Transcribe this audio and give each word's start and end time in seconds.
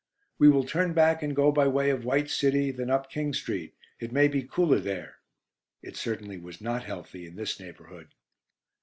"We 0.39 0.49
will 0.49 0.63
turn 0.63 0.93
back 0.93 1.21
and 1.21 1.35
go 1.35 1.51
by 1.51 1.67
way 1.67 1.91
of 1.91 2.03
'White 2.05 2.27
City,' 2.31 2.71
then 2.71 2.89
up 2.89 3.11
King 3.11 3.33
Street. 3.33 3.75
It 3.99 4.11
may 4.11 4.27
be 4.27 4.41
cooler 4.41 4.79
there." 4.79 5.17
It 5.83 5.95
certainly 5.95 6.39
was 6.39 6.59
not 6.59 6.85
healthy 6.85 7.27
in 7.27 7.35
this 7.35 7.59
neighbourhood. 7.59 8.07